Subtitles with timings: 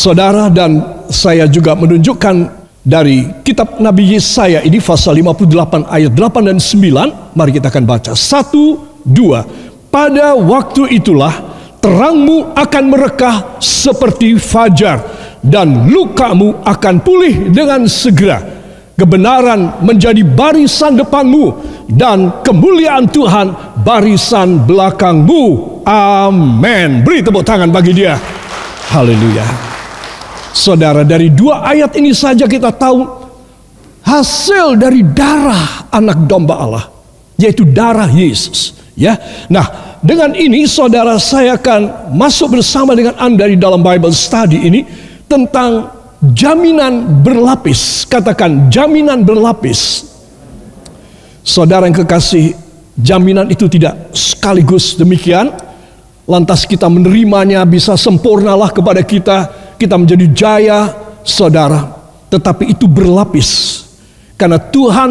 [0.00, 2.48] Saudara dan saya juga menunjukkan
[2.80, 7.36] dari kitab Nabi Yesaya ini pasal 58 ayat 8 dan 9.
[7.36, 8.16] Mari kita akan baca.
[8.16, 9.44] Satu, dua.
[9.92, 11.36] Pada waktu itulah
[11.84, 15.04] terangmu akan merekah seperti fajar
[15.44, 18.40] dan lukamu akan pulih dengan segera.
[18.96, 21.60] Kebenaran menjadi barisan depanmu
[21.92, 23.52] dan kemuliaan Tuhan
[23.84, 25.44] barisan belakangmu.
[25.84, 27.04] Amin.
[27.04, 28.16] Beri tepuk tangan bagi dia.
[28.88, 29.69] Haleluya.
[30.50, 33.06] Saudara, dari dua ayat ini saja kita tahu
[34.02, 36.84] hasil dari darah anak domba Allah,
[37.38, 38.74] yaitu darah Yesus.
[38.98, 39.16] Ya,
[39.48, 44.84] nah dengan ini saudara saya akan masuk bersama dengan anda di dalam Bible Study ini
[45.30, 45.88] tentang
[46.34, 48.04] jaminan berlapis.
[48.04, 50.04] Katakan jaminan berlapis.
[51.40, 52.52] Saudara yang kekasih,
[53.00, 55.54] jaminan itu tidak sekaligus demikian.
[56.28, 60.92] Lantas kita menerimanya bisa sempurnalah kepada kita kita menjadi jaya,
[61.24, 61.88] saudara,
[62.28, 63.80] tetapi itu berlapis
[64.40, 65.10] karena Tuhan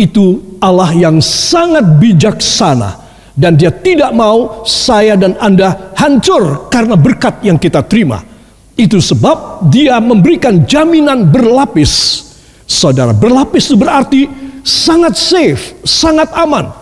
[0.00, 2.96] itu Allah yang sangat bijaksana
[3.36, 8.24] dan dia tidak mau saya dan Anda hancur karena berkat yang kita terima.
[8.72, 12.24] Itu sebab dia memberikan jaminan berlapis.
[12.64, 14.20] Saudara, berlapis itu berarti
[14.64, 16.72] sangat safe, sangat aman.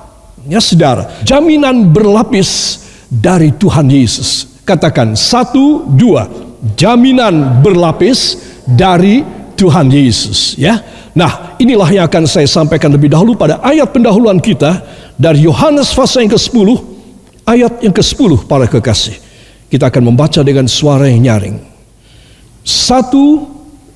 [0.47, 2.79] Ya saudara, jaminan berlapis
[3.11, 4.63] dari Tuhan Yesus.
[4.63, 9.25] Katakan satu, dua jaminan berlapis dari
[9.57, 10.81] Tuhan Yesus ya.
[11.11, 14.81] Nah, inilah yang akan saya sampaikan lebih dahulu pada ayat pendahuluan kita
[15.19, 16.69] dari Yohanes pasal yang ke-10
[17.45, 19.19] ayat yang ke-10 para kekasih.
[19.71, 21.57] Kita akan membaca dengan suara yang nyaring.
[22.63, 23.47] Satu,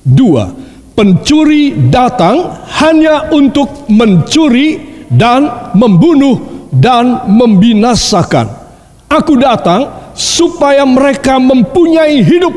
[0.03, 0.53] dua.
[0.95, 8.47] Pencuri datang hanya untuk mencuri dan membunuh dan membinasakan.
[9.11, 12.55] Aku datang supaya mereka mempunyai hidup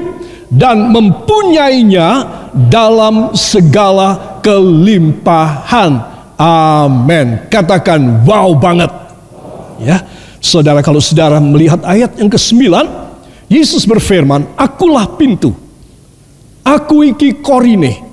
[0.49, 2.25] dan mempunyainya
[2.55, 6.01] dalam segala kelimpahan.
[6.39, 7.51] Amin.
[7.51, 8.89] Katakan wow banget.
[9.83, 10.07] Ya.
[10.39, 12.63] Saudara kalau saudara melihat ayat yang ke-9,
[13.51, 15.51] Yesus berfirman, "Akulah pintu.
[16.63, 18.07] Aku iki korine.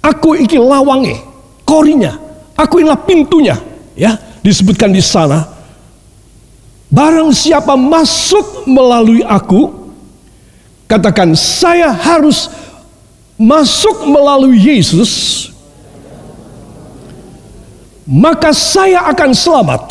[0.00, 1.20] Aku iki lawange,
[1.68, 2.16] korinya.
[2.56, 3.60] Aku inilah pintunya."
[3.92, 5.53] Ya, disebutkan di sana
[6.94, 9.90] Barang siapa masuk melalui aku,
[10.86, 12.46] katakan saya harus
[13.34, 15.50] masuk melalui Yesus,
[18.06, 19.84] maka saya akan selamat.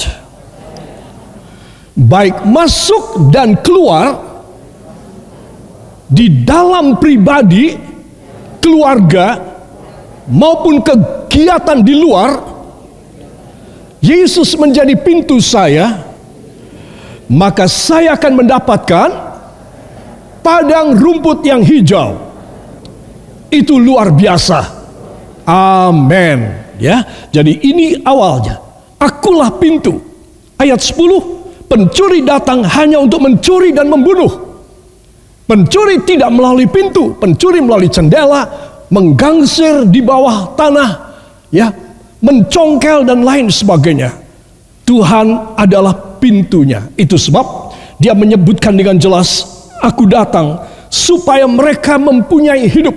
[1.93, 4.23] Baik masuk dan keluar
[6.07, 7.75] di dalam pribadi,
[8.63, 9.43] keluarga,
[10.31, 12.31] maupun kegiatan di luar,
[13.99, 16.02] Yesus menjadi pintu saya
[17.31, 19.09] maka saya akan mendapatkan
[20.43, 22.19] padang rumput yang hijau.
[23.53, 24.59] Itu luar biasa.
[25.47, 26.39] Amin.
[26.81, 27.05] Ya.
[27.29, 28.59] Jadi ini awalnya.
[28.97, 29.99] Akulah pintu.
[30.57, 34.31] Ayat 10, pencuri datang hanya untuk mencuri dan membunuh.
[35.43, 38.47] Pencuri tidak melalui pintu, pencuri melalui jendela,
[38.87, 40.91] menggangsir di bawah tanah,
[41.51, 41.67] ya,
[42.23, 44.15] mencongkel dan lain sebagainya.
[44.87, 46.87] Tuhan adalah pintunya.
[46.95, 49.43] Itu sebab dia menyebutkan dengan jelas,
[49.83, 52.95] aku datang supaya mereka mempunyai hidup.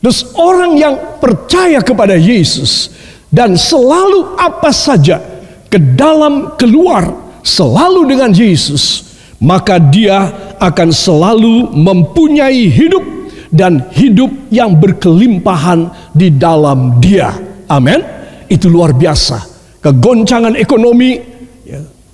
[0.00, 2.88] Terus orang yang percaya kepada Yesus
[3.28, 5.20] dan selalu apa saja
[5.68, 7.10] ke dalam keluar
[7.44, 9.12] selalu dengan Yesus,
[9.42, 13.02] maka dia akan selalu mempunyai hidup
[13.50, 17.34] dan hidup yang berkelimpahan di dalam dia.
[17.66, 17.98] Amin.
[18.46, 19.42] Itu luar biasa.
[19.82, 21.35] Kegoncangan ekonomi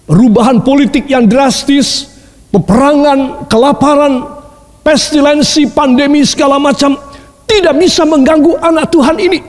[0.07, 2.09] perubahan politik yang drastis,
[2.53, 4.27] peperangan, kelaparan,
[4.83, 6.99] pestilensi, pandemi segala macam
[7.47, 9.41] tidak bisa mengganggu anak Tuhan ini.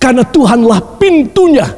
[0.00, 1.68] Karena Tuhanlah pintunya.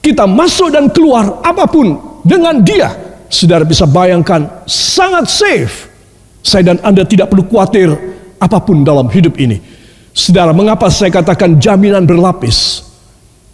[0.00, 2.92] Kita masuk dan keluar apa pun dengan dia.
[3.28, 5.88] Saudara bisa bayangkan sangat safe.
[6.44, 7.88] Saya dan Anda tidak perlu khawatir
[8.36, 9.56] apa pun dalam hidup ini.
[10.12, 12.84] Saudara, mengapa saya katakan jaminan berlapis?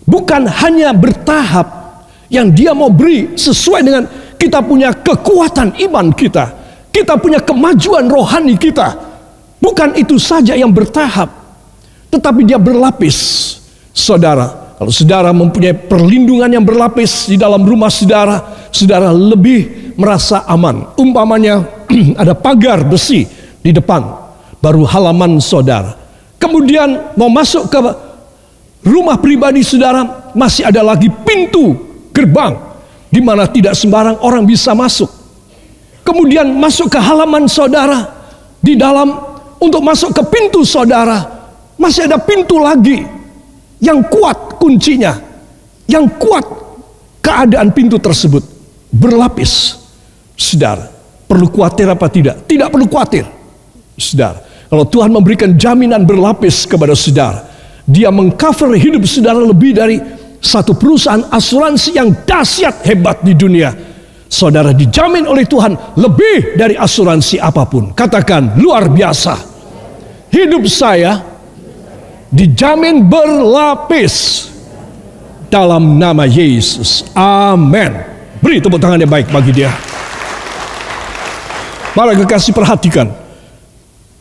[0.04, 1.79] Bukan hanya bertahap
[2.30, 4.06] yang dia mau beri sesuai dengan
[4.38, 6.46] kita punya kekuatan iman kita.
[6.94, 8.96] Kita punya kemajuan rohani kita.
[9.60, 11.28] Bukan itu saja yang bertahap.
[12.08, 13.18] Tetapi dia berlapis.
[13.90, 18.40] Saudara, kalau saudara mempunyai perlindungan yang berlapis di dalam rumah saudara,
[18.72, 20.96] saudara lebih merasa aman.
[20.96, 21.66] Umpamanya
[22.22, 23.26] ada pagar besi
[23.60, 24.00] di depan,
[24.62, 25.98] baru halaman saudara.
[26.40, 27.78] Kemudian mau masuk ke
[28.86, 32.54] rumah pribadi saudara, masih ada lagi pintu gerbang
[33.10, 35.10] di mana tidak sembarang orang bisa masuk.
[36.06, 38.06] Kemudian masuk ke halaman saudara
[38.62, 39.14] di dalam
[39.60, 41.22] untuk masuk ke pintu saudara,
[41.76, 43.04] masih ada pintu lagi
[43.82, 45.16] yang kuat kuncinya,
[45.86, 46.42] yang kuat
[47.20, 48.42] keadaan pintu tersebut
[48.90, 49.76] berlapis.
[50.40, 50.88] Saudara,
[51.28, 52.48] perlu khawatir apa tidak?
[52.48, 53.28] Tidak perlu khawatir.
[54.00, 54.40] Saudara,
[54.72, 57.44] kalau Tuhan memberikan jaminan berlapis kepada saudara,
[57.84, 60.00] dia mengcover hidup saudara lebih dari
[60.40, 63.70] satu perusahaan asuransi yang dahsyat hebat di dunia.
[64.30, 67.92] Saudara dijamin oleh Tuhan lebih dari asuransi apa pun.
[67.92, 69.36] Katakan luar biasa.
[70.30, 71.18] Hidup saya
[72.30, 74.46] dijamin berlapis
[75.50, 77.10] dalam nama Yesus.
[77.12, 77.90] Amin.
[78.40, 79.68] Beri tepuk tangan yang baik bagi dia.
[81.90, 83.10] Para kekasih perhatikan.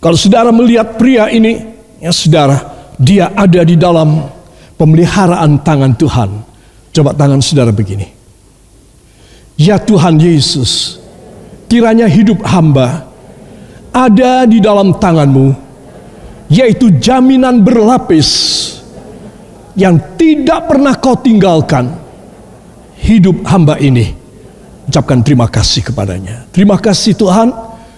[0.02, 1.62] Kalau saudara melihat pria ini,
[2.02, 2.58] ya saudara,
[2.98, 4.39] dia ada di dalam
[4.80, 6.30] pemeliharaan tangan Tuhan.
[6.96, 8.08] Coba tangan saudara begini.
[9.60, 10.96] Ya Tuhan Yesus,
[11.68, 13.12] kiranya hidup hamba
[13.92, 15.52] ada di dalam tanganmu,
[16.48, 18.30] yaitu jaminan berlapis
[19.76, 21.92] yang tidak pernah kau tinggalkan
[23.04, 24.16] hidup hamba ini.
[24.88, 26.48] Ucapkan terima kasih kepadanya.
[26.56, 27.52] Terima kasih Tuhan,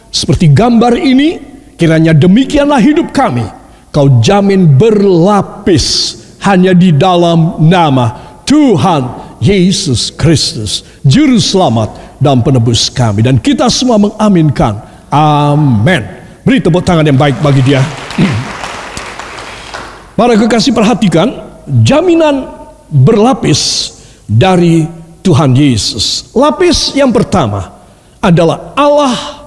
[0.10, 1.40] seperti gambar ini,
[1.78, 3.46] kiranya demikianlah hidup kami.
[3.94, 11.90] Kau jamin berlapis hanya di dalam nama Tuhan Yesus Kristus, Juru Selamat
[12.22, 13.26] dan Penebus kami.
[13.26, 14.78] Dan kita semua mengaminkan.
[15.10, 16.06] Amin.
[16.46, 17.82] Beri tepuk tangan yang baik bagi dia.
[20.20, 21.34] Para kekasih perhatikan,
[21.82, 22.46] jaminan
[22.90, 23.94] berlapis
[24.30, 24.86] dari
[25.26, 26.30] Tuhan Yesus.
[26.34, 27.74] Lapis yang pertama
[28.22, 29.42] adalah Allah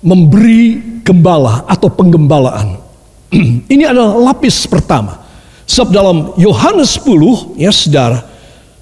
[0.00, 2.80] memberi gembala atau penggembalaan.
[3.72, 5.25] Ini adalah lapis pertama.
[5.66, 8.22] Sebab dalam Yohanes 10 ya saudara,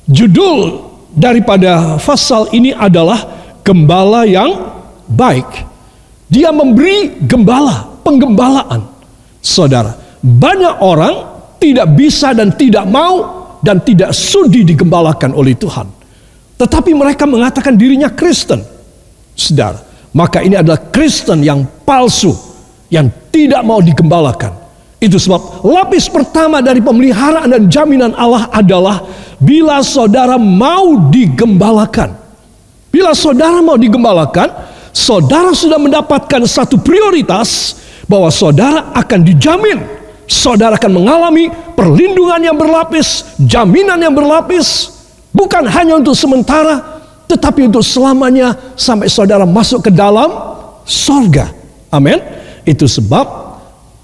[0.04, 0.84] judul
[1.16, 3.25] daripada pasal ini adalah
[3.64, 4.76] gembala yang
[5.08, 5.48] baik.
[6.28, 8.84] Dia memberi gembala, penggembalaan.
[9.40, 11.14] Saudara, banyak orang
[11.56, 15.88] tidak bisa dan tidak mau dan tidak sudi digembalakan oleh Tuhan.
[16.60, 18.60] Tetapi mereka mengatakan dirinya Kristen.
[19.32, 19.81] Saudara,
[20.12, 22.32] maka ini adalah Kristen yang palsu,
[22.92, 24.63] yang tidak mau digembalakan.
[25.02, 29.05] Itu sebab lapis pertama dari pemeliharaan dan jaminan Allah adalah
[29.37, 32.17] bila saudara mau digembalakan.
[32.88, 34.49] Bila saudara mau digembalakan,
[34.94, 37.75] saudara sudah mendapatkan satu prioritas
[38.06, 39.79] bahwa saudara akan dijamin.
[40.25, 44.88] Saudara akan mengalami perlindungan yang berlapis, jaminan yang berlapis,
[45.37, 46.81] bukan hanya untuk sementara,
[47.29, 50.32] tetapi untuk selamanya sampai saudara masuk ke dalam
[50.88, 51.52] sorga.
[51.93, 52.25] Amin.
[52.64, 53.44] Itu sebab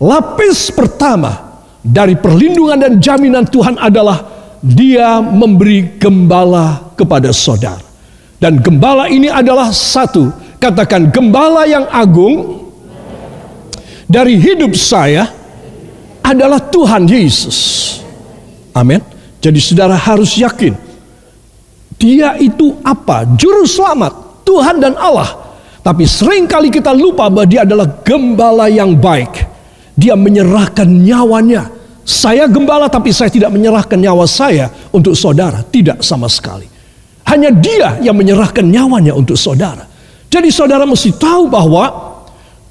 [0.00, 4.24] Lapis pertama dari perlindungan dan jaminan Tuhan adalah
[4.64, 7.84] dia memberi gembala kepada saudara.
[8.40, 12.64] Dan gembala ini adalah satu, katakan gembala yang agung
[14.08, 15.28] dari hidup saya
[16.24, 18.00] adalah Tuhan Yesus.
[18.72, 19.04] Amin.
[19.44, 20.72] Jadi saudara harus yakin
[22.00, 23.28] dia itu apa?
[23.36, 25.36] Juru selamat, Tuhan dan Allah.
[25.84, 29.49] Tapi sering kali kita lupa bahwa dia adalah gembala yang baik
[30.00, 31.68] dia menyerahkan nyawanya.
[32.08, 35.60] Saya gembala tapi saya tidak menyerahkan nyawa saya untuk saudara.
[35.60, 36.64] Tidak sama sekali.
[37.28, 39.84] Hanya dia yang menyerahkan nyawanya untuk saudara.
[40.32, 42.10] Jadi saudara mesti tahu bahwa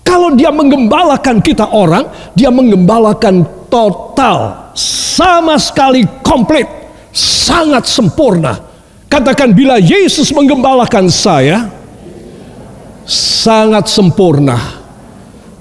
[0.02, 6.66] kalau dia menggembalakan kita orang, dia menggembalakan total, sama sekali komplit,
[7.14, 8.58] sangat sempurna.
[9.06, 11.70] Katakan bila Yesus menggembalakan saya,
[13.06, 14.82] sangat sempurna,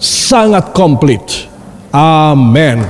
[0.00, 1.47] sangat komplit.
[1.92, 2.84] Amin.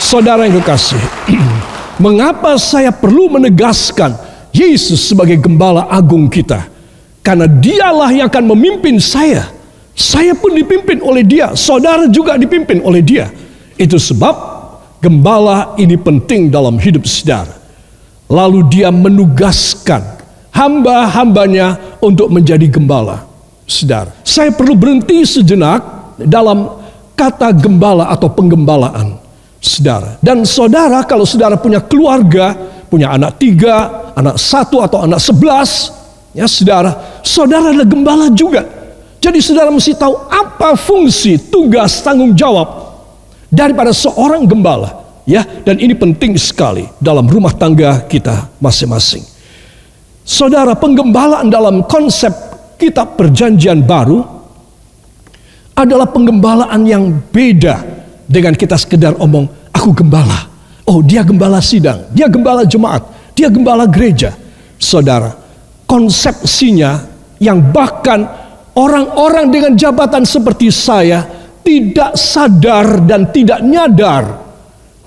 [0.00, 1.00] Saudara yang kekasih,
[2.04, 4.16] mengapa saya perlu menegaskan
[4.52, 6.64] Yesus sebagai gembala agung kita?
[7.20, 9.50] Karena dialah yang akan memimpin saya.
[9.96, 13.32] Saya pun dipimpin oleh dia, saudara juga dipimpin oleh dia.
[13.80, 14.36] Itu sebab
[15.00, 17.56] gembala ini penting dalam hidup saudara.
[18.28, 20.04] Lalu dia menugaskan
[20.52, 23.24] hamba-hambanya untuk menjadi gembala.
[23.64, 25.80] Saudara, saya perlu berhenti sejenak
[26.20, 26.85] dalam
[27.16, 29.24] kata gembala atau penggembalaan.
[29.56, 30.20] Saudara.
[30.22, 32.54] Dan saudara kalau saudara punya keluarga,
[32.86, 35.90] punya anak tiga, anak satu atau anak sebelas,
[36.36, 38.62] ya saudara, saudara adalah gembala juga.
[39.18, 42.68] Jadi saudara mesti tahu apa fungsi, tugas, tanggung jawab
[43.50, 45.02] daripada seorang gembala.
[45.26, 49.26] Ya, dan ini penting sekali dalam rumah tangga kita masing-masing.
[50.22, 52.30] Saudara, penggembalaan dalam konsep
[52.78, 54.35] kitab perjanjian baru
[55.76, 57.84] adalah penggembalaan yang beda
[58.24, 59.44] dengan kita sekedar omong,
[59.76, 60.48] aku gembala.
[60.88, 63.04] Oh, dia gembala sidang, dia gembala jemaat,
[63.36, 64.32] dia gembala gereja.
[64.80, 65.36] Saudara,
[65.84, 67.04] konsepsinya
[67.36, 68.24] yang bahkan
[68.72, 71.28] orang-orang dengan jabatan seperti saya
[71.60, 74.24] tidak sadar dan tidak nyadar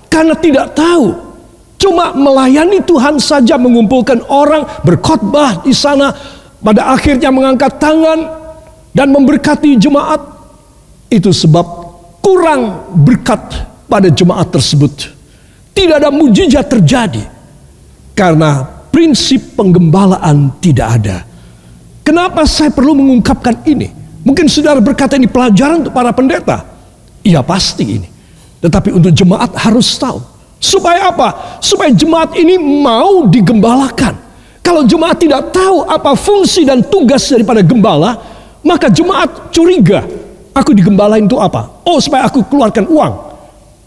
[0.06, 1.32] karena tidak tahu.
[1.80, 6.12] Cuma melayani Tuhan saja mengumpulkan orang berkhotbah di sana
[6.60, 8.20] pada akhirnya mengangkat tangan
[8.92, 10.29] dan memberkati jemaat
[11.10, 11.66] itu sebab
[12.22, 13.42] kurang berkat
[13.90, 15.10] pada jemaat tersebut.
[15.74, 17.26] Tidak ada mujizat terjadi
[18.14, 18.62] karena
[18.94, 21.16] prinsip penggembalaan tidak ada.
[22.06, 23.90] Kenapa saya perlu mengungkapkan ini?
[24.22, 26.62] Mungkin saudara berkata ini pelajaran untuk para pendeta.
[27.26, 28.08] Iya pasti ini.
[28.60, 30.20] Tetapi untuk jemaat harus tahu.
[30.60, 31.58] Supaya apa?
[31.64, 34.12] Supaya jemaat ini mau digembalakan.
[34.60, 38.20] Kalau jemaat tidak tahu apa fungsi dan tugas daripada gembala,
[38.60, 40.04] maka jemaat curiga.
[40.60, 41.80] Aku digembalain itu apa?
[41.88, 43.12] Oh supaya aku keluarkan uang.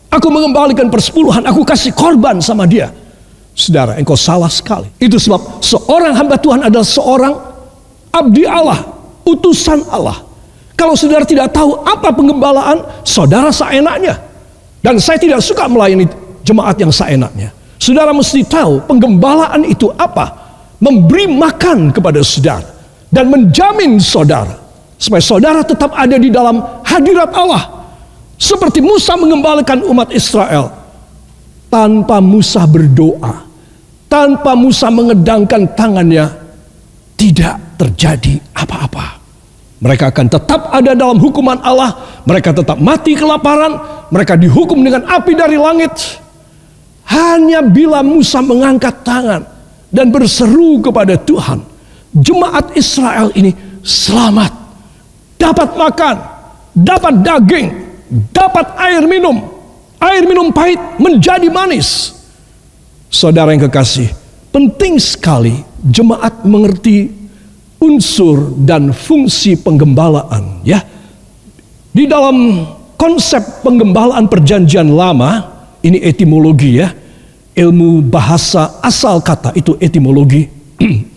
[0.10, 2.90] Aku mengembalikan persepuluhan, aku kasih korban sama dia.
[3.54, 4.90] Saudara, engkau salah sekali.
[4.98, 7.34] Itu sebab seorang hamba Tuhan adalah seorang
[8.10, 8.82] abdi Allah,
[9.26, 10.22] utusan Allah.
[10.74, 14.18] Kalau saudara tidak tahu apa penggembalaan, saudara seenaknya.
[14.82, 16.10] Dan saya tidak suka melayani
[16.42, 17.54] jemaat yang seenaknya.
[17.78, 20.42] Saudara mesti tahu penggembalaan itu apa.
[20.82, 22.70] Memberi makan kepada saudara.
[23.14, 24.63] Dan menjamin saudara.
[25.04, 27.84] Supaya saudara tetap ada di dalam hadirat Allah.
[28.40, 30.72] Seperti Musa mengembalikan umat Israel.
[31.68, 33.44] Tanpa Musa berdoa.
[34.08, 36.32] Tanpa Musa mengedangkan tangannya.
[37.20, 39.20] Tidak terjadi apa-apa.
[39.84, 42.24] Mereka akan tetap ada dalam hukuman Allah.
[42.24, 43.76] Mereka tetap mati kelaparan
[44.08, 45.92] mereka dihukum dengan api dari langit.
[47.12, 49.44] Hanya bila Musa mengangkat tangan
[49.92, 51.60] dan berseru kepada Tuhan,
[52.16, 53.52] jemaat Israel ini
[53.84, 54.63] selamat,
[55.38, 56.16] dapat makan,
[56.74, 57.68] dapat daging,
[58.34, 59.38] dapat air minum,
[60.02, 62.14] air minum pahit menjadi manis.
[63.14, 64.10] Saudara yang kekasih,
[64.50, 67.14] penting sekali jemaat mengerti
[67.78, 70.82] unsur dan fungsi penggembalaan ya.
[71.94, 72.66] Di dalam
[72.98, 75.46] konsep penggembalaan perjanjian lama,
[75.86, 76.90] ini etimologi ya,
[77.54, 80.50] ilmu bahasa asal kata itu etimologi.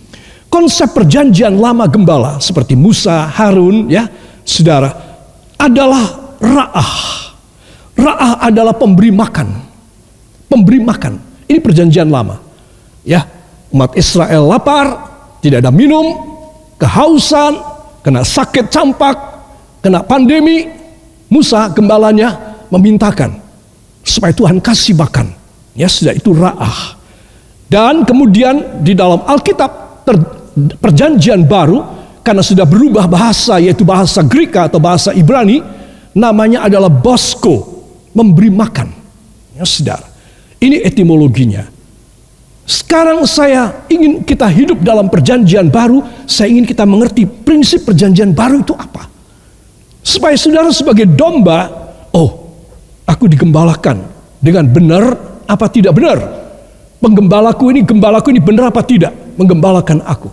[0.49, 4.09] konsep perjanjian lama gembala seperti Musa, Harun ya,
[4.47, 4.93] saudara,
[5.59, 6.93] adalah ra'ah.
[7.97, 9.49] Ra'ah adalah pemberi makan.
[10.47, 11.19] Pemberi makan.
[11.49, 12.38] Ini perjanjian lama.
[13.07, 13.25] Ya,
[13.73, 14.87] umat Israel lapar,
[15.41, 16.17] tidak ada minum,
[16.76, 17.57] kehausan,
[18.03, 19.17] kena sakit campak,
[19.81, 20.69] kena pandemi,
[21.26, 23.43] Musa gembalanya memintakan
[24.07, 25.35] supaya Tuhan kasih makan.
[25.75, 26.95] Ya sudah itu ra'ah.
[27.67, 30.17] Dan kemudian di dalam Alkitab ter,
[30.56, 31.84] perjanjian baru
[32.25, 35.60] karena sudah berubah bahasa yaitu bahasa Greka atau bahasa Ibrani
[36.16, 37.84] namanya adalah bosko
[38.16, 38.88] memberi makan.
[39.54, 40.08] Ya saudara.
[40.56, 41.68] Ini etimologinya.
[42.66, 48.64] Sekarang saya ingin kita hidup dalam perjanjian baru, saya ingin kita mengerti prinsip perjanjian baru
[48.64, 49.06] itu apa.
[50.02, 51.70] Supaya saudara sebagai domba,
[52.10, 52.50] oh,
[53.06, 54.02] aku digembalakan
[54.42, 55.14] dengan benar
[55.46, 56.18] apa tidak benar.
[56.98, 60.32] Penggembalaku ini, gembalaku ini benar apa tidak menggembalakan aku.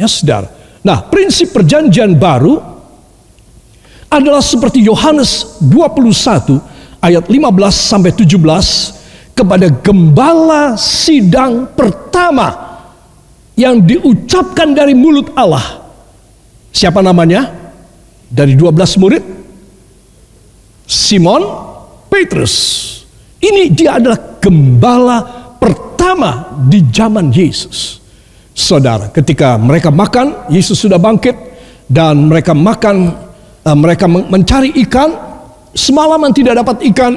[0.00, 0.48] Ya saudara.
[0.80, 2.56] Nah, prinsip perjanjian baru
[4.08, 6.56] adalah seperti Yohanes 21
[7.04, 7.36] ayat 15
[7.68, 12.80] sampai 17 kepada gembala sidang pertama
[13.60, 15.84] yang diucapkan dari mulut Allah.
[16.72, 17.60] Siapa namanya?
[18.30, 19.24] dari 12 murid
[20.86, 21.42] Simon
[22.06, 22.54] Petrus.
[23.42, 25.18] Ini dia adalah gembala
[25.58, 27.99] pertama di zaman Yesus.
[28.60, 31.32] Saudara, ketika mereka makan, Yesus sudah bangkit
[31.88, 33.08] dan mereka makan,
[33.64, 35.16] uh, mereka mencari ikan,
[35.72, 37.16] semalaman tidak dapat ikan,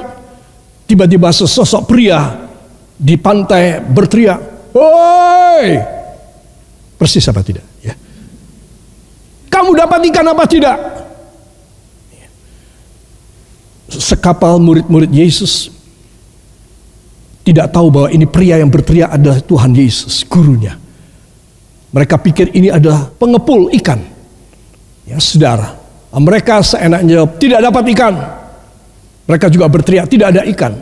[0.88, 2.48] tiba-tiba sesosok pria
[2.96, 5.68] di pantai berteriak, "Woi!"
[6.96, 7.68] Persis apa tidak?
[7.84, 7.92] Ya.
[9.52, 10.78] Kamu dapat ikan apa tidak?
[14.00, 15.70] sekapal murid-murid Yesus
[17.44, 20.80] tidak tahu bahwa ini pria yang berteriak adalah Tuhan Yesus, gurunya.
[21.94, 24.02] Mereka pikir ini adalah pengepul ikan.
[25.06, 25.78] Ya, saudara.
[26.14, 28.14] Mereka seenaknya tidak dapat ikan.
[29.30, 30.74] Mereka juga berteriak, tidak ada ikan.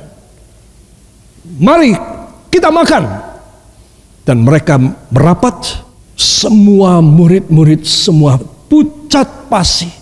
[1.60, 1.91] Mari
[2.48, 3.03] kita makan.
[4.24, 4.80] Dan mereka
[5.12, 8.38] merapat, semua murid-murid, semua
[8.70, 10.01] pucat pasi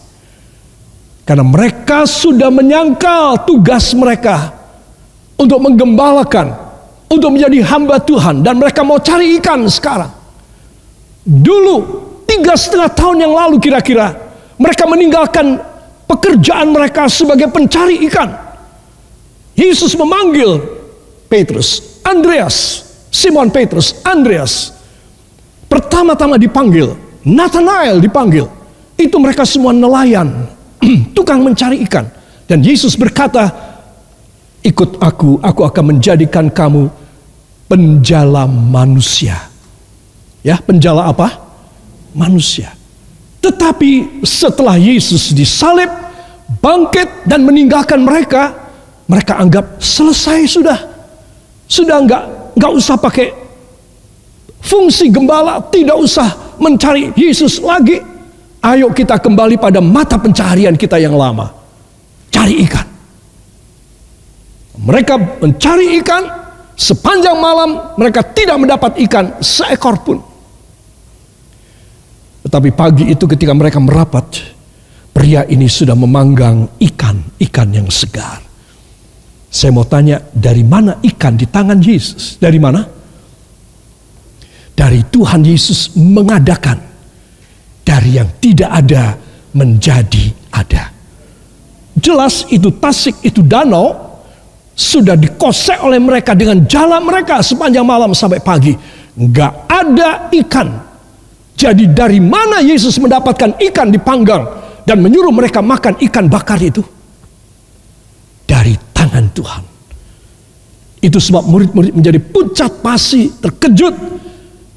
[1.29, 4.49] karena mereka sudah menyangkal tugas mereka
[5.37, 6.57] untuk menggembalakan,
[7.05, 8.41] untuk menjadi hamba Tuhan.
[8.41, 10.09] Dan mereka mau cari ikan sekarang.
[11.29, 11.77] Dulu,
[12.25, 14.17] tiga setengah tahun yang lalu kira-kira,
[14.57, 15.61] mereka meninggalkan
[16.09, 18.33] pekerjaan mereka sebagai pencari ikan.
[19.53, 20.57] Yesus memanggil
[21.29, 22.81] Petrus, Andreas,
[23.13, 24.73] Simon Petrus, Andreas.
[25.69, 28.49] Pertama-tama dipanggil, Nathanael dipanggil.
[28.97, 30.49] Itu mereka semua nelayan,
[31.17, 32.09] tukang mencari ikan.
[32.49, 33.53] Dan Yesus berkata,
[34.65, 36.89] ikut aku, aku akan menjadikan kamu
[37.69, 39.48] penjala manusia.
[40.41, 41.39] Ya, penjala apa?
[42.15, 42.73] Manusia.
[43.39, 45.87] Tetapi setelah Yesus disalib,
[46.59, 48.55] bangkit dan meninggalkan mereka,
[49.07, 50.79] mereka anggap selesai sudah.
[51.69, 52.23] Sudah enggak
[52.57, 53.31] enggak usah pakai
[54.59, 58.01] fungsi gembala, tidak usah mencari Yesus lagi.
[58.59, 61.59] Ayo kita kembali pada mata pencaharian kita yang lama
[62.27, 62.87] cari ikan.
[64.79, 66.23] Mereka mencari ikan
[66.75, 70.28] sepanjang malam mereka tidak mendapat ikan seekor pun.
[72.49, 74.25] Tetapi pagi itu ketika mereka merapat,
[75.13, 78.41] pria ini sudah memanggang ikan-ikan yang segar.
[79.53, 82.41] Saya mau tanya, dari mana ikan di tangan Yesus?
[82.41, 82.81] Dari mana?
[84.73, 86.81] Dari Tuhan Yesus mengadakan.
[87.85, 89.13] Dari yang tidak ada
[89.53, 90.89] menjadi ada.
[92.01, 93.93] Jelas itu tasik, itu danau
[94.73, 98.73] sudah dikosek oleh mereka dengan jalan mereka sepanjang malam sampai pagi.
[99.13, 100.88] Nggak ada ikan.
[101.59, 104.47] Jadi dari mana Yesus mendapatkan ikan dipanggang
[104.87, 106.79] dan menyuruh mereka makan ikan bakar itu?
[108.47, 109.63] Dari tangan Tuhan.
[111.03, 113.95] Itu sebab murid-murid menjadi pucat pasi, terkejut.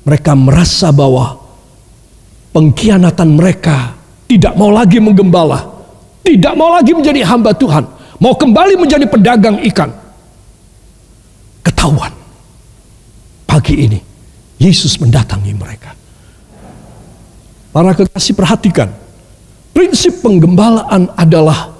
[0.02, 1.38] Mereka merasa bahwa
[2.50, 3.94] pengkhianatan mereka
[4.26, 5.72] tidak mau lagi menggembala
[6.22, 7.84] tidak mau lagi menjadi hamba Tuhan.
[8.22, 9.90] Mau kembali menjadi pedagang ikan.
[11.66, 12.14] Ketahuan.
[13.44, 13.98] Pagi ini.
[14.62, 15.90] Yesus mendatangi mereka.
[17.72, 18.92] Para kekasih perhatikan.
[19.72, 21.72] Prinsip penggembalaan adalah.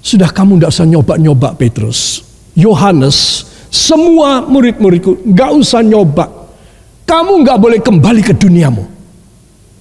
[0.00, 2.22] Sudah kamu tidak usah nyoba-nyoba Petrus.
[2.54, 3.44] Yohanes.
[3.68, 5.26] Semua murid-muridku.
[5.34, 6.30] Gak usah nyoba.
[7.04, 8.86] Kamu gak boleh kembali ke duniamu.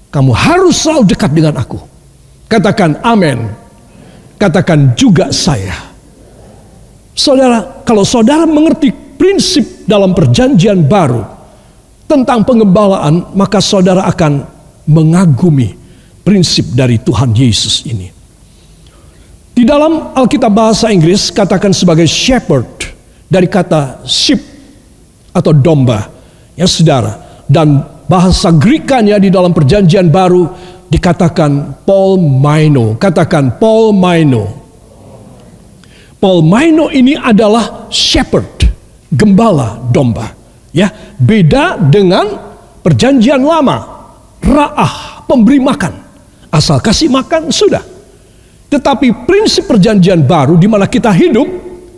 [0.09, 1.77] Kamu harus selalu dekat dengan aku.
[2.49, 3.45] Katakan amin.
[4.41, 5.93] Katakan juga saya.
[7.13, 11.21] Saudara, kalau saudara mengerti prinsip dalam perjanjian baru
[12.09, 14.58] tentang pengembalaan, maka saudara akan
[14.89, 15.77] mengagumi
[16.25, 18.09] prinsip dari Tuhan Yesus ini.
[19.53, 22.67] Di dalam Alkitab bahasa Inggris katakan sebagai shepherd
[23.29, 24.39] dari kata sheep
[25.35, 26.09] atau domba.
[26.57, 27.43] Ya saudara.
[27.49, 30.47] Dan bahasa Greekanya di dalam perjanjian baru
[30.87, 32.95] dikatakan Paul Maino.
[32.95, 34.47] Katakan Paul Maino.
[36.19, 38.67] Paul Maino ini adalah shepherd,
[39.07, 40.35] gembala domba.
[40.75, 42.27] Ya, beda dengan
[42.83, 43.98] perjanjian lama,
[44.43, 45.93] raah, pemberi makan.
[46.49, 47.83] Asal kasih makan sudah.
[48.69, 51.45] Tetapi prinsip perjanjian baru di mana kita hidup,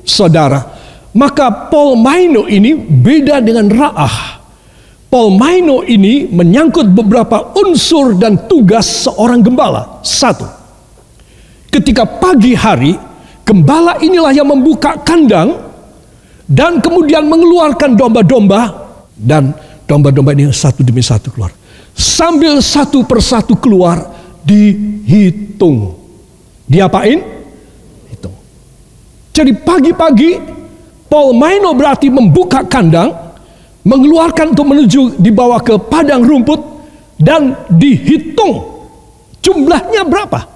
[0.08, 0.64] saudara,
[1.12, 4.40] maka Paul Maino ini beda dengan raah.
[5.12, 10.00] Paul Maino ini menyangkut beberapa unsur dan tugas seorang gembala.
[10.00, 10.48] Satu,
[11.68, 12.96] ketika pagi hari,
[13.44, 15.60] gembala inilah yang membuka kandang
[16.48, 18.72] dan kemudian mengeluarkan domba-domba
[19.20, 19.52] dan
[19.84, 21.52] domba-domba ini satu demi satu keluar.
[22.02, 24.10] Sambil satu persatu keluar,
[24.42, 25.94] dihitung.
[26.66, 27.22] Diapain?
[28.10, 28.34] Hitung.
[29.30, 30.42] Jadi pagi-pagi,
[31.06, 33.14] Paul Maino berarti membuka kandang,
[33.86, 36.58] mengeluarkan untuk menuju dibawa ke padang rumput
[37.22, 38.82] dan dihitung
[39.46, 40.50] jumlahnya berapa.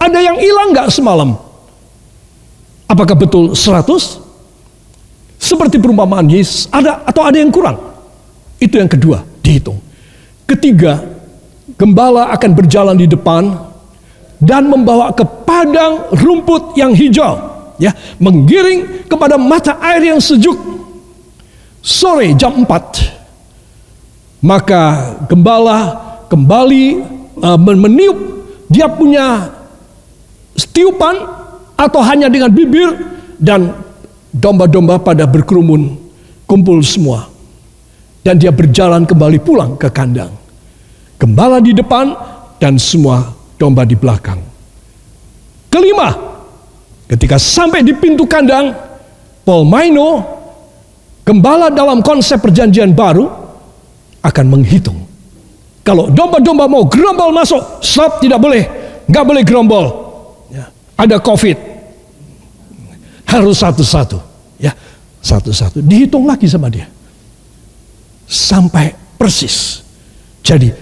[0.00, 1.38] Ada yang hilang nggak semalam?
[2.90, 4.26] Apakah betul 100?
[5.38, 7.78] Seperti perumpamaan Yesus, ada atau ada yang kurang?
[8.58, 9.89] Itu yang kedua, dihitung.
[10.50, 10.98] Ketiga,
[11.78, 13.54] gembala akan berjalan di depan
[14.42, 17.38] dan membawa ke padang rumput yang hijau,
[17.78, 20.58] ya, menggiring kepada mata air yang sejuk.
[21.78, 23.20] Sore jam 4
[24.40, 26.84] maka gembala kembali
[27.44, 28.18] uh, meniup.
[28.66, 29.50] Dia punya
[30.56, 31.14] setiupan
[31.78, 32.90] atau hanya dengan bibir
[33.38, 33.70] dan
[34.34, 35.94] domba-domba pada berkerumun
[36.48, 37.28] kumpul semua.
[38.20, 40.39] Dan dia berjalan kembali pulang ke kandang
[41.20, 42.16] gembala di depan
[42.56, 44.40] dan semua domba di belakang
[45.68, 46.16] kelima
[47.04, 48.72] ketika sampai di pintu kandang
[49.44, 50.40] Paul Maino
[51.30, 53.30] Gembala dalam konsep perjanjian baru
[54.18, 54.98] akan menghitung.
[55.86, 58.66] Kalau domba-domba mau gerombol masuk, stop tidak boleh,
[59.06, 59.86] nggak boleh gerombol.
[60.50, 61.56] Ya, ada COVID,
[63.30, 64.18] harus satu-satu,
[64.58, 64.74] ya
[65.22, 65.78] satu-satu.
[65.80, 66.90] Dihitung lagi sama dia,
[68.26, 69.86] sampai persis.
[70.42, 70.72] Jadi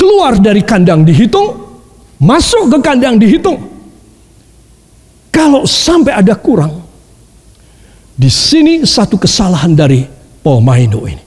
[0.00, 1.60] keluar dari kandang dihitung,
[2.16, 3.60] masuk ke kandang dihitung.
[5.28, 6.80] Kalau sampai ada kurang,
[8.16, 10.00] di sini satu kesalahan dari
[10.40, 11.24] Paul Maino ini.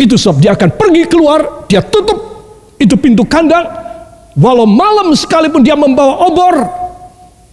[0.00, 2.16] Itu sebab dia akan pergi keluar, dia tutup
[2.80, 3.68] itu pintu kandang.
[4.40, 6.56] Walau malam sekalipun dia membawa obor,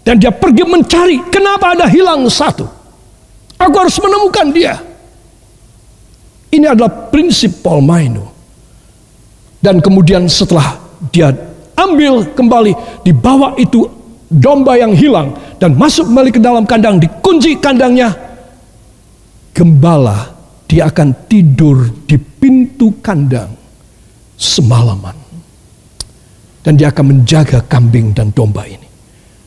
[0.07, 2.63] Dan dia pergi mencari kenapa ada hilang satu.
[3.59, 4.79] Aku harus menemukan dia.
[6.47, 8.36] Ini adalah prinsip Paul Maino.
[9.57, 10.77] Dan kemudian setelah
[11.09, 11.33] dia
[11.73, 13.89] ambil kembali, dibawa itu
[14.27, 18.13] domba yang hilang dan masuk kembali ke dalam kandang, dikunci kandangnya.
[19.55, 20.37] Gembala
[20.69, 23.49] dia akan tidur di pintu kandang
[24.37, 25.15] semalaman.
[26.61, 28.83] Dan dia akan menjaga kambing dan domba ini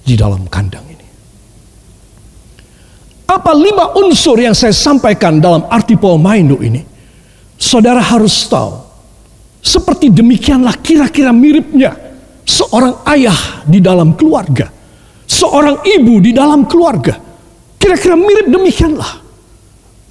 [0.01, 1.07] di dalam kandang ini.
[3.29, 6.83] Apa lima unsur yang saya sampaikan dalam arti Paul Mainu ini?
[7.61, 8.90] Saudara harus tahu.
[9.61, 11.93] Seperti demikianlah kira-kira miripnya
[12.49, 14.73] seorang ayah di dalam keluarga.
[15.31, 17.15] Seorang ibu di dalam keluarga.
[17.77, 19.13] Kira-kira mirip demikianlah.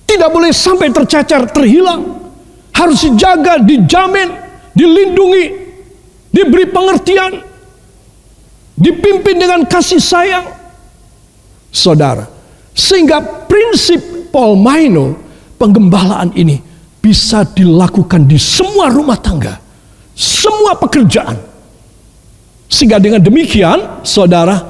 [0.10, 2.18] Tidak boleh sampai tercacar, terhilang.
[2.74, 4.32] Harus dijaga, dijamin,
[4.74, 5.46] dilindungi,
[6.32, 7.44] diberi pengertian,
[8.80, 10.48] dipimpin dengan kasih sayang.
[11.70, 12.26] Saudara,
[12.74, 15.14] sehingga prinsip Paul Maino
[15.60, 16.69] penggembalaan ini
[17.00, 19.60] bisa dilakukan di semua rumah tangga,
[20.16, 21.36] semua pekerjaan.
[22.70, 24.62] Sehingga dengan demikian, saudara,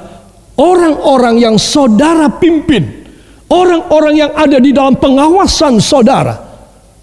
[0.55, 3.05] orang-orang yang saudara pimpin,
[3.51, 6.39] orang-orang yang ada di dalam pengawasan saudara,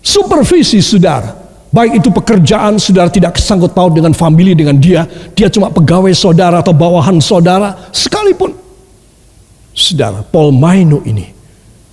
[0.01, 5.05] supervisi saudara, Baik itu pekerjaan, saudara tidak sangkut paut dengan family dengan dia.
[5.37, 7.93] Dia cuma pegawai saudara atau bawahan saudara.
[7.93, 8.57] Sekalipun.
[9.77, 11.29] Saudara, Paul Maino ini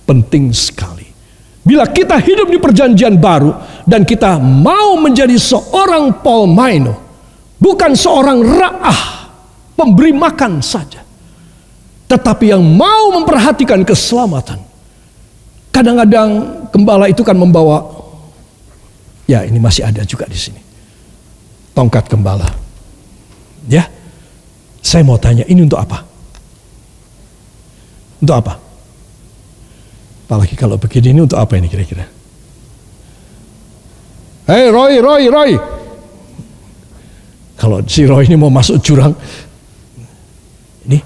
[0.08, 1.03] penting sekali.
[1.64, 3.56] Bila kita hidup di perjanjian baru
[3.88, 6.94] dan kita mau menjadi seorang Paul Maino.
[7.56, 9.00] Bukan seorang ra'ah,
[9.72, 11.00] pemberi makan saja.
[12.04, 14.60] Tetapi yang mau memperhatikan keselamatan.
[15.72, 16.30] Kadang-kadang
[16.68, 18.04] gembala itu kan membawa
[19.24, 20.60] Ya, ini masih ada juga di sini.
[21.72, 22.48] Tongkat gembala.
[23.66, 23.88] Ya.
[24.84, 26.04] Saya mau tanya, ini untuk apa?
[28.20, 28.60] Untuk apa?
[30.34, 32.02] Apalagi kalau begini ini untuk apa ini kira-kira?
[34.50, 35.54] Hei Roy, Roy, Roy.
[37.54, 39.14] Kalau si Roy ini mau masuk jurang,
[40.90, 40.98] ini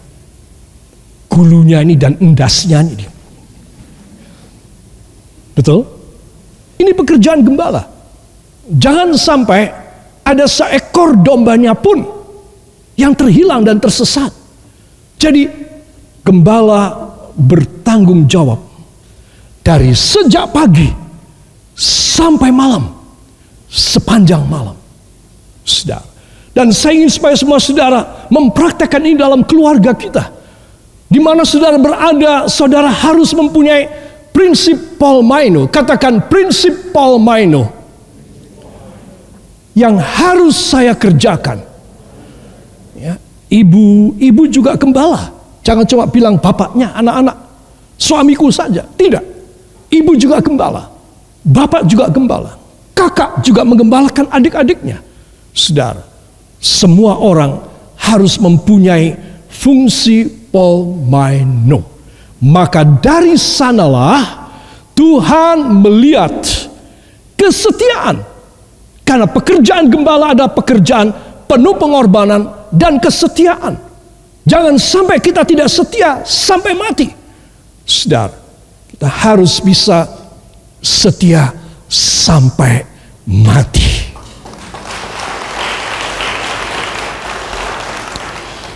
[1.29, 3.05] gulunya ini dan endasnya ini.
[5.53, 5.85] Betul?
[6.81, 7.85] Ini pekerjaan gembala.
[8.81, 9.69] Jangan sampai
[10.25, 12.01] ada seekor dombanya pun
[12.97, 14.33] yang terhilang dan tersesat.
[15.21, 15.45] Jadi
[16.25, 18.68] gembala bertanggung jawab
[19.69, 20.89] dari sejak pagi
[21.77, 22.89] sampai malam
[23.69, 24.73] sepanjang malam.
[25.61, 26.09] Saudara.
[26.57, 30.33] Dan saya ingin supaya semua saudara mempraktekkan ini dalam keluarga kita.
[31.05, 33.85] Di mana saudara berada, saudara harus mempunyai
[34.33, 35.69] prinsip Paul Maino.
[35.69, 37.69] Katakan prinsip Paul Maino
[39.77, 41.61] yang harus saya kerjakan.
[42.97, 43.21] Ya,
[43.53, 45.31] ibu, ibu juga gembala.
[45.61, 47.37] Jangan cuma bilang bapaknya, anak-anak,
[48.01, 48.83] suamiku saja.
[48.97, 49.38] Tidak.
[50.03, 50.91] Ibu juga gembala.
[51.43, 52.59] Bapak juga gembala.
[52.93, 54.99] Kakak juga menggembalakan adik-adiknya.
[55.55, 56.03] Saudara,
[56.59, 57.63] semua orang
[57.99, 59.15] harus mempunyai
[59.51, 61.83] fungsi polmaino.
[62.39, 64.51] Maka dari sanalah
[64.95, 66.35] Tuhan melihat
[67.35, 68.23] kesetiaan
[69.03, 71.11] karena pekerjaan gembala adalah pekerjaan
[71.47, 73.79] penuh pengorbanan dan kesetiaan.
[74.45, 77.09] Jangan sampai kita tidak setia sampai mati.
[77.89, 78.48] Saudara,
[78.95, 80.09] kita harus bisa
[80.81, 81.53] setia
[81.89, 82.85] sampai
[83.29, 84.09] mati.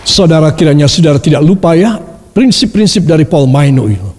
[0.03, 1.97] Saudara kiranya saudara tidak lupa ya
[2.33, 4.09] prinsip-prinsip dari Paul Maino itu.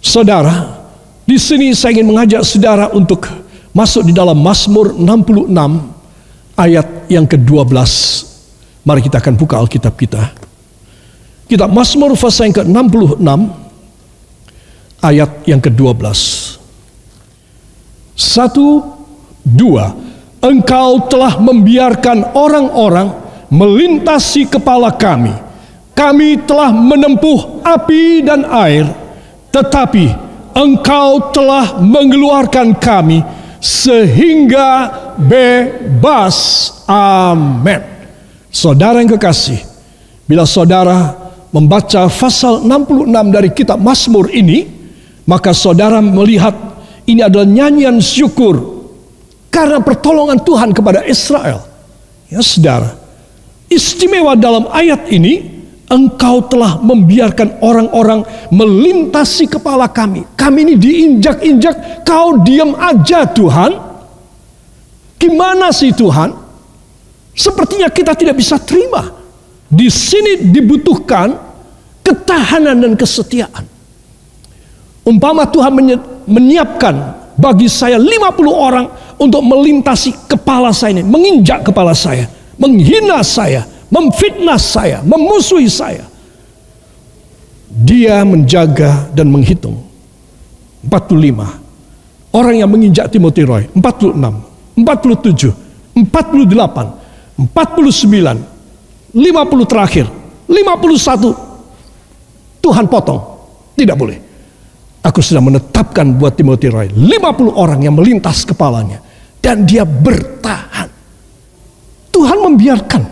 [0.00, 0.86] Saudara,
[1.24, 3.24] di sini saya ingin mengajak saudara untuk
[3.72, 5.50] masuk di dalam Mazmur 66
[6.56, 7.74] ayat yang ke-12.
[8.86, 10.32] Mari kita akan buka Alkitab kita.
[11.46, 13.65] Kita Mazmur pasal yang ke-66
[15.00, 16.02] ayat yang ke-12.
[18.16, 18.80] Satu,
[19.44, 19.92] dua.
[20.40, 23.12] Engkau telah membiarkan orang-orang
[23.52, 25.32] melintasi kepala kami.
[25.96, 28.84] Kami telah menempuh api dan air,
[29.48, 30.12] tetapi
[30.52, 33.24] engkau telah mengeluarkan kami
[33.56, 36.36] sehingga bebas.
[36.84, 37.80] Amin.
[38.52, 39.60] Saudara yang kekasih,
[40.28, 41.16] bila saudara
[41.48, 44.75] membaca pasal 66 dari kitab Mazmur ini,
[45.26, 46.54] maka saudara melihat
[47.06, 48.86] ini adalah nyanyian syukur
[49.50, 51.66] karena pertolongan Tuhan kepada Israel.
[52.30, 52.94] Ya saudara,
[53.70, 60.26] istimewa dalam ayat ini Engkau telah membiarkan orang-orang melintasi kepala kami.
[60.34, 63.70] Kami ini diinjak-injak, kau diam aja Tuhan.
[65.14, 66.34] Gimana sih Tuhan?
[67.38, 69.14] Sepertinya kita tidak bisa terima.
[69.70, 71.38] Di sini dibutuhkan
[72.02, 73.75] ketahanan dan kesetiaan.
[75.06, 75.70] Umpama Tuhan
[76.26, 76.94] menyiapkan
[77.38, 78.10] bagi saya 50
[78.50, 78.90] orang
[79.22, 82.26] untuk melintasi kepala saya ini, menginjak kepala saya,
[82.58, 86.02] menghina saya, memfitnah saya, memusuhi saya.
[87.70, 89.78] Dia menjaga dan menghitung.
[90.90, 92.34] 45.
[92.34, 93.70] Orang yang menginjak Timothy Roy.
[93.78, 94.10] 46.
[94.74, 95.54] 47.
[95.94, 97.46] 48.
[97.46, 98.42] 49.
[99.14, 100.10] 50 terakhir.
[100.50, 101.30] 51.
[102.58, 103.22] Tuhan potong.
[103.76, 104.25] Tidak boleh.
[105.06, 108.98] Aku sudah menetapkan buat Timothy Roy 50 orang yang melintas kepalanya
[109.38, 110.90] dan dia bertahan.
[112.10, 113.02] Tuhan membiarkan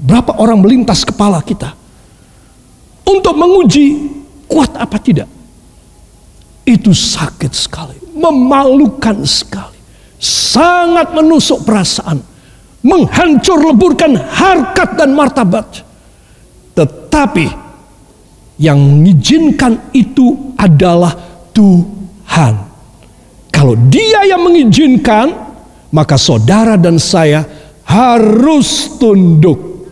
[0.00, 1.76] berapa orang melintas kepala kita
[3.04, 3.86] untuk menguji
[4.48, 5.28] kuat apa tidak.
[6.64, 9.76] Itu sakit sekali, memalukan sekali,
[10.16, 12.22] sangat menusuk perasaan,
[12.80, 15.84] menghancur leburkan harkat dan martabat.
[16.72, 17.46] Tetapi
[18.62, 22.54] yang mengizinkan itu adalah Tuhan.
[23.52, 25.30] Kalau Dia yang mengizinkan,
[25.92, 27.44] maka saudara dan saya
[27.84, 29.86] harus tunduk.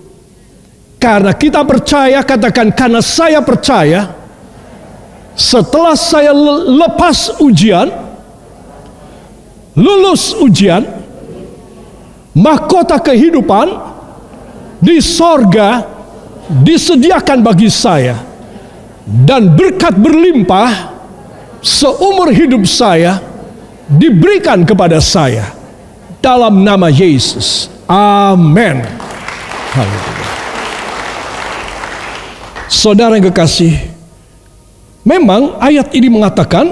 [1.00, 4.12] Karena kita percaya, katakan karena saya percaya,
[5.32, 6.32] setelah saya
[6.66, 7.88] lepas ujian,
[9.76, 10.84] lulus ujian,
[12.36, 13.72] mahkota kehidupan
[14.80, 15.84] di sorga
[16.50, 18.20] disediakan bagi saya
[19.04, 20.99] dan berkat berlimpah
[21.60, 23.20] seumur hidup saya
[23.88, 25.52] diberikan kepada saya
[26.20, 27.68] dalam nama Yesus.
[27.88, 28.84] Amin.
[32.70, 33.74] Saudara yang kekasih,
[35.02, 36.70] memang ayat ini mengatakan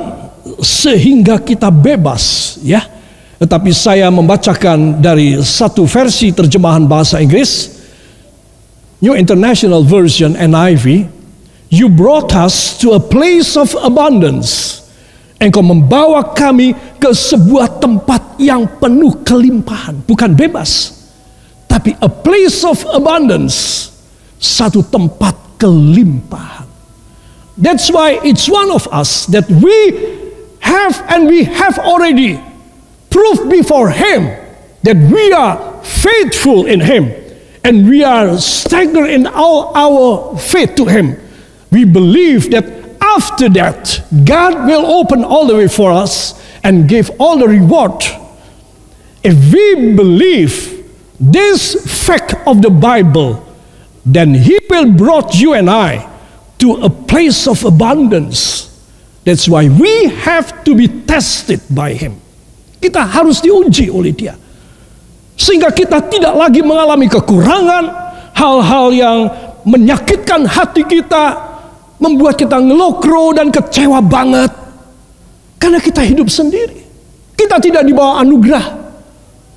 [0.63, 2.87] sehingga kita bebas, ya.
[3.39, 7.71] Tetapi saya membacakan dari satu versi terjemahan bahasa Inggris,
[8.99, 11.19] New International Version NIV,
[11.69, 14.78] You brought us to a place of abundance.
[15.39, 20.99] Engkau membawa kami ke sebuah tempat yang penuh kelimpahan, bukan bebas,
[21.71, 23.87] tapi a place of abundance,
[24.43, 26.67] satu tempat kelimpahan.
[27.55, 29.79] That's why it's one of us that we
[30.59, 32.39] have and we have already
[33.11, 34.31] proved before Him
[34.83, 37.11] that we are faithful in Him
[37.63, 41.19] and we are stagnant in all our faith to Him.
[41.71, 42.78] We believe that
[43.19, 47.99] after that, God will open all the way for us and give all the reward.
[49.27, 50.87] If we believe
[51.19, 51.75] this
[52.07, 53.43] fact of the Bible,
[54.07, 56.07] then He will brought you and I
[56.63, 58.71] to a place of abundance.
[59.27, 62.23] That's why we have to be tested by Him.
[62.79, 64.39] Kita harus diuji oleh Dia.
[65.35, 67.85] Sehingga kita tidak lagi mengalami kekurangan,
[68.35, 69.19] hal-hal yang
[69.67, 71.48] menyakitkan hati kita,
[71.99, 74.51] membuat kita ngelokro dan kecewa banget.
[75.59, 76.87] Karena kita hidup sendiri.
[77.35, 78.67] Kita tidak di bawah anugerah.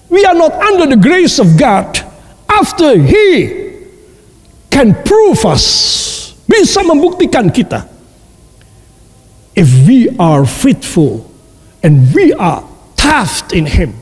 [0.10, 2.02] We are not under the grace of God.
[2.50, 3.30] After He
[4.74, 5.66] can prove us.
[6.50, 7.88] Bisa membuktikan kita.
[9.56, 11.30] If we are faithful
[11.86, 12.66] and we are
[12.98, 13.96] tough in Him.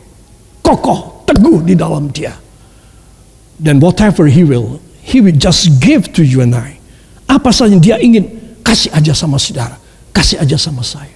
[0.66, 2.34] Kokoh, teguh di dalam dia.
[3.60, 6.79] Then whatever He will, He will just give to you and I.
[7.30, 8.26] Apa saja yang dia ingin,
[8.66, 9.78] kasih aja sama saudara.
[10.10, 11.14] Kasih aja sama saya.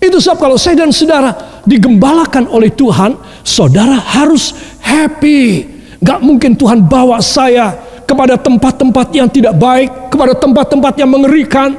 [0.00, 5.68] Itu sebab kalau saya dan saudara digembalakan oleh Tuhan, saudara harus happy.
[6.00, 7.76] Gak mungkin Tuhan bawa saya
[8.08, 11.76] kepada tempat-tempat yang tidak baik, kepada tempat-tempat yang mengerikan,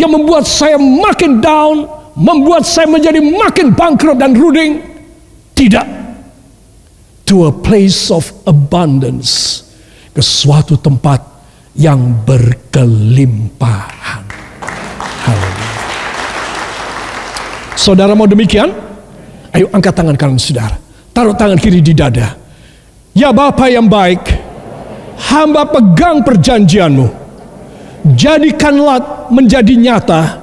[0.00, 1.84] yang membuat saya makin down,
[2.16, 4.80] membuat saya menjadi makin bangkrut dan ruding.
[5.52, 5.86] Tidak.
[7.28, 9.60] To a place of abundance.
[10.16, 11.37] Ke suatu tempat
[11.78, 14.26] yang berkelimpahan.
[15.22, 15.70] Haleluya.
[17.78, 18.74] Saudara mau demikian?
[19.54, 20.74] Ayo angkat tangan kanan saudara.
[21.14, 22.34] Taruh tangan kiri di dada.
[23.14, 24.26] Ya Bapa yang baik,
[25.30, 27.06] hamba pegang perjanjianmu.
[28.18, 30.42] Jadikanlah menjadi nyata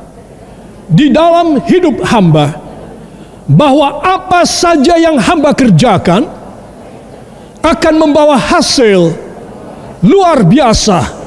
[0.87, 2.55] di dalam hidup hamba
[3.47, 6.27] bahwa apa saja yang hamba kerjakan
[7.63, 9.15] akan membawa hasil
[10.05, 11.24] luar biasa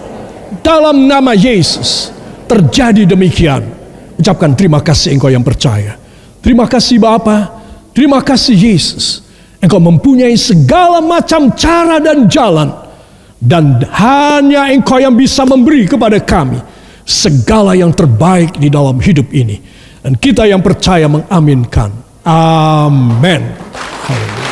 [0.65, 2.13] dalam nama Yesus
[2.49, 3.65] terjadi demikian.
[4.19, 5.95] Ucapkan terima kasih engkau yang percaya.
[6.43, 7.61] Terima kasih Bapa.
[7.95, 9.23] Terima kasih Yesus.
[9.59, 12.71] Engkau mempunyai segala macam cara dan jalan.
[13.39, 16.59] Dan hanya engkau yang bisa memberi kepada kami.
[17.07, 19.63] Segala yang terbaik di dalam hidup ini.
[20.03, 21.91] Dan kita yang percaya mengaminkan.
[22.27, 23.43] Amin.
[24.05, 24.48] Haleluya.